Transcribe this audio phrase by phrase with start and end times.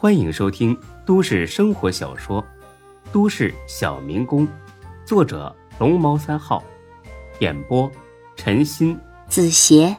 [0.00, 2.40] 欢迎收听都市生活小说
[3.12, 4.46] 《都市小民工》，
[5.04, 6.62] 作者龙猫三号，
[7.40, 7.90] 演播
[8.36, 9.96] 陈鑫、子邪，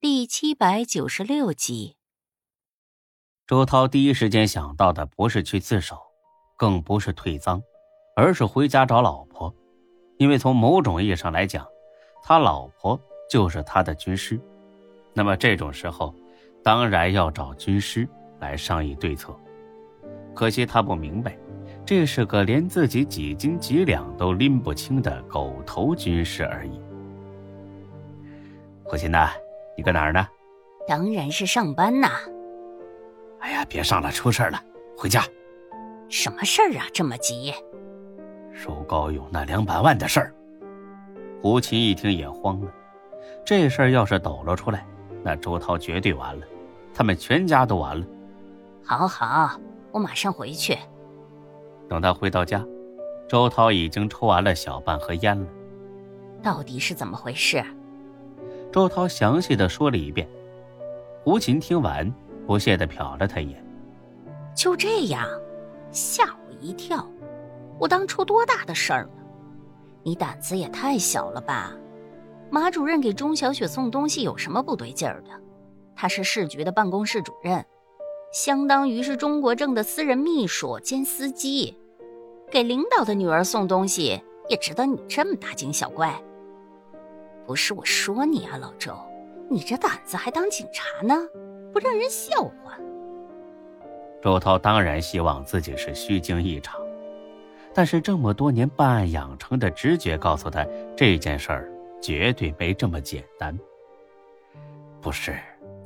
[0.00, 1.98] 第七百九十六集。
[3.46, 5.98] 周涛第一时间想到的不是去自首，
[6.56, 7.60] 更不是退赃，
[8.16, 9.54] 而是回家找老婆，
[10.16, 11.68] 因为从某种意义上来讲，
[12.22, 12.98] 他老婆
[13.30, 14.40] 就是他的军师。
[15.12, 16.14] 那么这种时候。
[16.68, 18.06] 当然要找军师
[18.40, 19.34] 来商议对策，
[20.34, 21.34] 可惜他不明白，
[21.82, 26.78] 这是个连自己几斤几两都拎不清的狗头军师而已。
[28.84, 29.30] 胡琴呐，
[29.78, 30.28] 你搁哪儿呢？
[30.86, 32.10] 当然是上班呐。
[33.38, 34.62] 哎呀，别上了，出事了，
[34.94, 35.22] 回家。
[36.10, 36.84] 什么事儿啊？
[36.92, 37.50] 这么急？
[38.52, 40.34] 收高勇那两百万的事儿。
[41.40, 42.70] 胡琴一听也慌了，
[43.42, 44.86] 这事儿要是抖了出来，
[45.22, 46.46] 那周涛绝对完了。
[46.98, 48.04] 他们全家都完了。
[48.84, 49.56] 好好，
[49.92, 50.76] 我马上回去。
[51.88, 52.60] 等他回到家，
[53.28, 55.46] 周涛已经抽完了小半盒烟了。
[56.42, 57.64] 到底是怎么回事？
[58.72, 60.28] 周涛详细的说了一遍。
[61.22, 62.12] 胡琴听完，
[62.48, 63.64] 不屑的瞟了他一眼。
[64.52, 65.24] 就这样，
[65.92, 67.08] 吓我一跳。
[67.78, 69.22] 我当初多大的事儿呢？
[70.02, 71.70] 你胆子也太小了吧？
[72.50, 75.30] 马主任给钟小雪送东西有什么不对劲儿的？
[76.00, 77.64] 他是市局的办公室主任，
[78.32, 81.76] 相当于是中国政的私人秘书兼司机，
[82.48, 86.14] 给领导的女儿送东西也值得你这么大惊小怪？
[87.44, 88.96] 不是我说你啊，老周，
[89.50, 91.16] 你这胆子还当警察呢，
[91.72, 92.78] 不让人笑话？
[94.22, 96.80] 周涛当然希望自己是虚惊一场，
[97.74, 100.64] 但是这么多年办案养成的直觉告诉他，
[100.96, 101.68] 这件事儿
[102.00, 103.58] 绝对没这么简单。
[105.00, 105.36] 不是。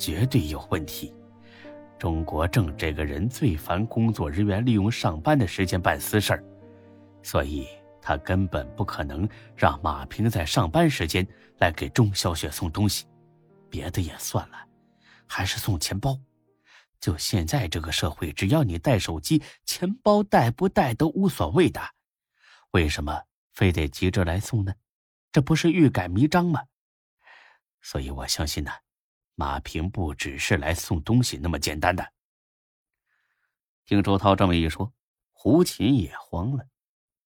[0.03, 1.15] 绝对有问题。
[1.97, 6.45] 钟国正这个人最烦工作人员利用上班的时间办私事儿，
[7.23, 7.69] 所以
[8.01, 11.25] 他根本不可能让马平在上班时间
[11.59, 13.07] 来给钟小雪送东西。
[13.71, 14.57] 别的也算了，
[15.29, 16.19] 还是送钱包。
[16.99, 21.81] 就现在这个社会，只要你带手机，钱包带不带都无所谓的。
[22.73, 24.75] 为什么非得急着来送呢？
[25.31, 26.65] 这不是欲盖弥彰吗？
[27.81, 28.73] 所以我相信呢。
[29.35, 32.13] 马平不只是来送东西那么简单的。
[33.85, 34.93] 听周涛这么一说，
[35.33, 36.69] 胡琴也慌了。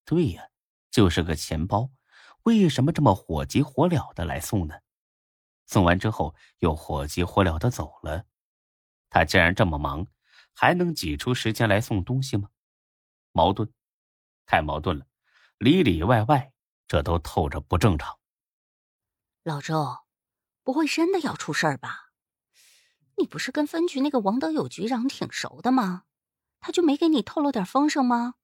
[0.05, 0.49] 对呀，
[0.91, 1.91] 就是个钱包，
[2.45, 4.75] 为什么这么火急火燎的来送呢？
[5.67, 8.25] 送完之后又火急火燎的走了。
[9.11, 10.07] 他既然这么忙，
[10.55, 12.49] 还能挤出时间来送东西吗？
[13.33, 13.71] 矛盾，
[14.47, 15.07] 太矛盾了，
[15.59, 16.53] 里里外外
[16.87, 18.19] 这都透着不正常。
[19.43, 20.06] 老周。
[20.67, 22.11] 不会真的要出事儿吧？
[23.17, 26.03] 你不是跟分局那个王德友局长挺熟的吗？
[26.59, 28.35] 他就没给你透露点风声吗？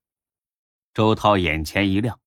[0.94, 2.20] 周涛眼前一亮，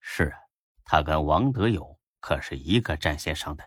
[0.00, 0.38] 是啊，
[0.84, 3.64] 他跟王德友可是一个战线上的，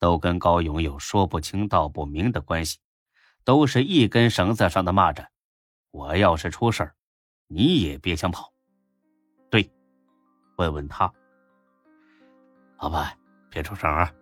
[0.00, 2.80] 都跟高勇有说不清道不明的关系，
[3.44, 5.28] 都是一根绳子上的蚂蚱。
[5.92, 6.96] 我要是出事儿，
[7.46, 8.52] 你也别想跑。
[9.48, 9.70] 对，
[10.56, 11.12] 问问他。
[12.78, 13.16] 老板，
[13.48, 14.12] 别出声啊！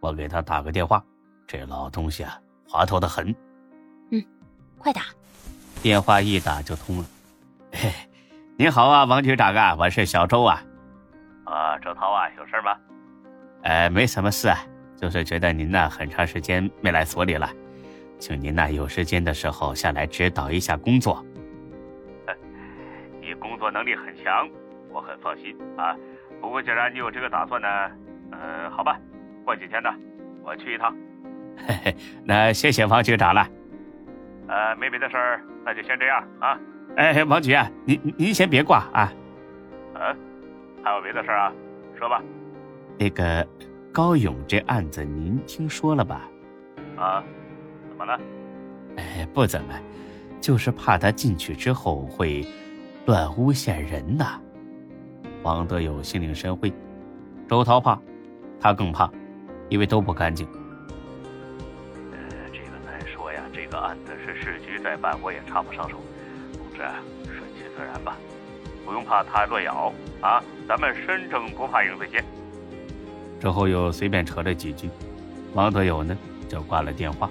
[0.00, 1.02] 我给他打个电话，
[1.46, 2.38] 这老东西啊，
[2.68, 3.34] 滑头的很。
[4.10, 4.24] 嗯，
[4.78, 5.02] 快打。
[5.82, 7.04] 电话一打就通了。
[7.72, 7.90] 嘿，
[8.56, 10.62] 您好啊，王局长啊，我是小周啊。
[11.44, 12.76] 啊，周涛啊，有事吗？
[13.62, 14.58] 呃，没什么事啊，
[14.96, 17.50] 就是觉得您呢很长时间没来所里了，
[18.18, 21.24] 请您呢有时间的时候下来指导一下工作。
[23.20, 24.48] 你工作能力很强，
[24.90, 25.96] 我很放心啊。
[26.40, 27.68] 不过既然你有这个打算呢，
[28.30, 28.98] 嗯，好吧。
[29.48, 29.88] 过几天呢，
[30.44, 30.94] 我去一趟。
[31.56, 33.48] 嘿嘿，那谢谢王局长了。
[34.46, 36.60] 呃，没别的事儿，那就先这样啊。
[36.98, 39.10] 哎，王局啊，您您先别挂啊。
[39.94, 40.14] 嗯，
[40.84, 41.52] 还有别的事儿啊？
[41.98, 42.22] 说吧。
[42.98, 43.46] 那个
[43.90, 46.28] 高勇这案子您听说了吧？
[46.98, 47.24] 啊？
[47.88, 48.20] 怎么了？
[48.98, 49.72] 哎，不怎么，
[50.42, 52.46] 就是怕他进去之后会
[53.06, 54.38] 乱诬陷人呐。
[55.42, 56.70] 王德友心领神会，
[57.48, 57.98] 周涛怕，
[58.60, 59.10] 他更怕。
[59.68, 60.46] 因为都不干净。
[62.12, 62.18] 呃，
[62.52, 63.42] 这个难说呀。
[63.52, 66.00] 这个案子是市局在办，我也插不上手。
[66.52, 66.78] 总之，
[67.26, 68.16] 顺其自然吧，
[68.84, 70.42] 不用怕他乱咬啊。
[70.66, 72.22] 咱们身正不怕影子斜。
[73.40, 74.88] 之后又随便扯了几句，
[75.54, 76.16] 王德友呢
[76.48, 77.30] 就挂了电话。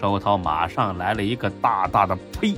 [0.00, 2.54] 周涛马上来了一个大大的呸！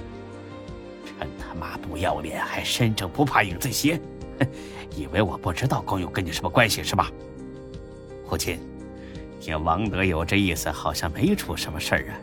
[1.18, 4.00] 真他妈不要脸，还身正不怕影子斜！
[4.38, 4.46] 哼，
[4.94, 7.10] 以为我不知道高勇跟你什么关系是吧？
[8.28, 8.60] 父亲。
[9.40, 12.14] 听王德友这意思，好像没出什么事儿啊。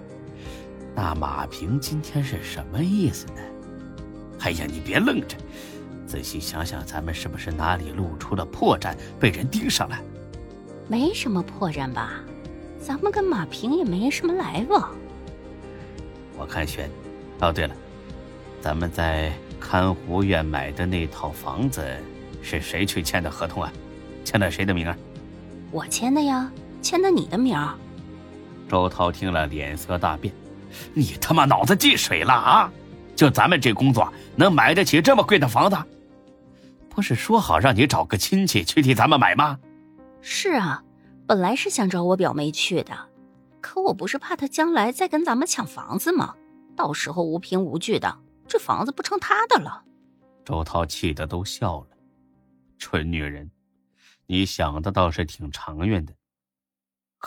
[0.95, 3.41] 那马平今天是什么意思呢？
[4.41, 5.35] 哎呀，你别愣着，
[6.05, 9.99] 仔细想想，咱们是不是哪里露出了破绽，被人盯上了？
[10.87, 12.21] 没什么破绽吧？
[12.79, 14.95] 咱们跟马平也没什么来往。
[16.37, 16.89] 我看悬。
[17.39, 17.75] 哦，对了，
[18.61, 21.83] 咱们在看湖苑买的那套房子，
[22.41, 23.73] 是谁去签的合同啊？
[24.23, 24.95] 签的谁的名啊？
[25.71, 26.49] 我签的呀，
[26.87, 27.53] 签的你的名。
[28.69, 30.33] 周涛听了，脸色大变
[30.95, 32.71] ：“你他妈脑子进水了啊！
[33.13, 35.75] 就咱们这工作，能买得起这么贵的房子？
[36.89, 39.59] 不是说好让你找个亲戚去替咱们买吗？”
[40.23, 40.81] 是啊，
[41.27, 42.97] 本来是想找我表妹去的，
[43.59, 46.35] 可我不是怕她将来再跟咱们抢房子吗？
[46.73, 48.17] 到时候无凭无据的，
[48.47, 49.83] 这房子不成她的了。
[50.45, 51.87] 周涛气得都笑了，
[52.79, 53.51] 蠢女人，
[54.25, 56.13] 你想的倒是挺长远的，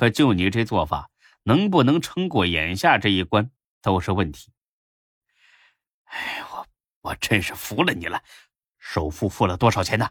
[0.00, 1.10] 可就你这做法，
[1.42, 3.50] 能不能撑过眼下这一关
[3.82, 4.50] 都是问题。
[6.04, 6.66] 哎，我
[7.02, 8.22] 我真是服了你了，
[8.78, 10.08] 首付付了多少钱呢？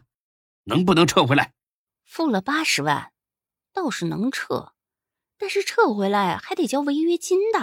[0.62, 1.54] 能不能撤回来？
[2.04, 3.10] 付了八十万，
[3.72, 4.74] 倒是能撤，
[5.36, 7.58] 但是撤回来还得交违约金的。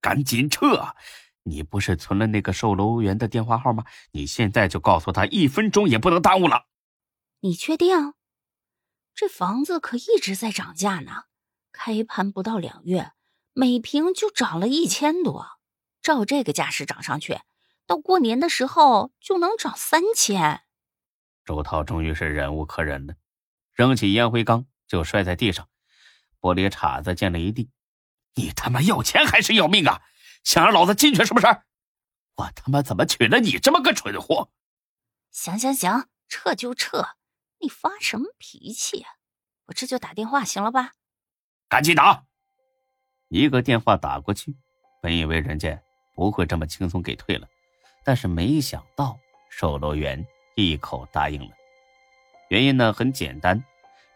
[0.00, 0.94] 赶紧撤！
[1.42, 3.84] 你不是存了那个售楼员的电话号吗？
[4.12, 6.66] 你现在就告诉他，一分钟也不能耽误了。
[7.40, 8.14] 你确定？
[9.16, 11.24] 这房子可一直在涨价呢，
[11.72, 13.12] 开盘不到两月，
[13.54, 15.58] 每平就涨了一千多。
[16.02, 17.40] 照这个架势涨上去，
[17.86, 20.64] 到过年的时候就能涨三千。
[21.46, 23.14] 周涛终于是忍无可忍了，
[23.72, 25.66] 扔起烟灰缸就摔在地上，
[26.38, 27.70] 玻璃碴子溅了一地。
[28.34, 30.02] 你他妈要钱还是要命啊？
[30.44, 31.46] 想让老子进去是不是？
[32.36, 34.52] 我他妈怎么娶了你这么个蠢货？
[35.30, 37.15] 行行行，撤就撤，
[37.60, 39.10] 你发什么脾气啊？
[39.66, 40.92] 我这就打电话行了吧？
[41.68, 42.24] 赶紧打！
[43.28, 44.54] 一个电话打过去，
[45.02, 45.80] 本以为人家
[46.14, 47.48] 不会这么轻松给退了，
[48.04, 49.18] 但是没想到
[49.50, 50.24] 售楼员
[50.54, 51.50] 一口答应了。
[52.48, 53.60] 原因呢很简单，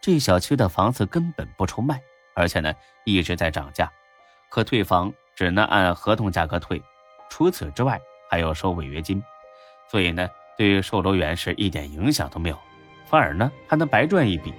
[0.01, 2.01] 这小区的房子根本不愁卖，
[2.33, 2.73] 而且呢
[3.05, 3.91] 一直在涨价。
[4.49, 6.81] 可退房只能按合同价格退，
[7.29, 7.99] 除此之外
[8.29, 9.21] 还要收违约金，
[9.89, 12.57] 所以呢，对于售楼员是一点影响都没有，
[13.11, 14.53] 反而呢还能白赚一笔。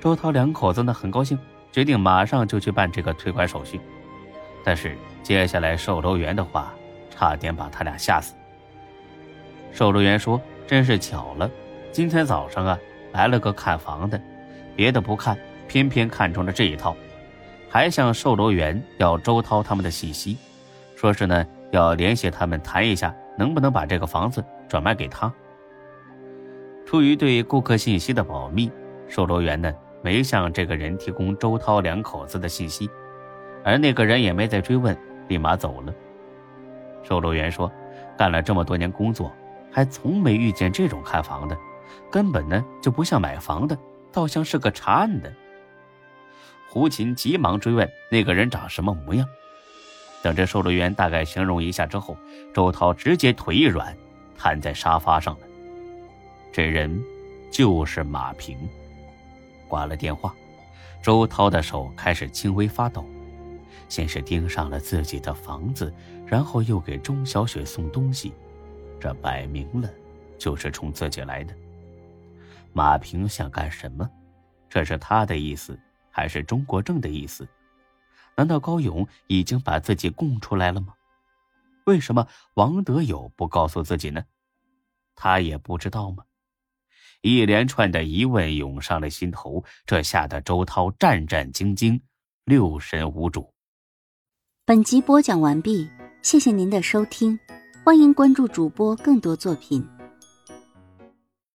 [0.00, 1.36] 周涛两口子呢很高兴，
[1.72, 3.80] 决定马上就去办这个退款手续。
[4.64, 6.72] 但是接下来售楼员的话
[7.10, 8.34] 差点把他俩吓死。
[9.72, 11.50] 售楼员说：“真是巧了，
[11.90, 12.78] 今天早上啊
[13.12, 14.20] 来了个看房的，
[14.76, 15.36] 别的不看，
[15.66, 16.96] 偏偏看中了这一套。”
[17.68, 20.36] 还向售楼员要周涛他们的信息，
[20.94, 25.32] 说是呢要联系他们谈一下，能不能把这个房子转卖给他。
[26.90, 28.68] 出于对顾客信息的保密，
[29.06, 29.72] 售楼员呢
[30.02, 32.90] 没向这个人提供周涛两口子的信息，
[33.64, 34.98] 而那个人也没再追问，
[35.28, 35.94] 立马走了。
[37.04, 37.70] 售楼员说，
[38.18, 39.30] 干了这么多年工作，
[39.70, 41.56] 还从没遇见这种看房的，
[42.10, 43.78] 根本呢就不像买房的，
[44.10, 45.32] 倒像是个查案的。
[46.68, 49.24] 胡琴急忙追问那个人长什么模样。
[50.24, 52.16] 等这售楼员大概形容一下之后，
[52.52, 53.96] 周涛直接腿一软，
[54.36, 55.46] 瘫在沙发上了。
[56.52, 57.02] 这人
[57.50, 58.58] 就是马平。
[59.68, 60.34] 挂了电话，
[61.02, 63.04] 周涛的手开始轻微发抖，
[63.88, 65.92] 先是盯上了自己的房子，
[66.26, 68.32] 然后又给钟小雪送东西，
[68.98, 69.88] 这摆明了
[70.38, 71.54] 就是冲自己来的。
[72.72, 74.08] 马平想干什么？
[74.68, 75.78] 这是他的意思。
[76.12, 77.48] 还是中国正的意思？
[78.34, 80.92] 难道高勇已经把自己供出来了吗？
[81.86, 84.24] 为什么王德友不告诉自己呢？
[85.14, 86.24] 他也不知道吗？
[87.22, 92.00] 一连串的疑问涌上了心头，这吓得周涛战战兢兢，
[92.44, 93.52] 六神无主。
[94.64, 95.88] 本集播讲完毕，
[96.22, 97.38] 谢谢您的收听，
[97.84, 99.86] 欢迎关注主播更多作品。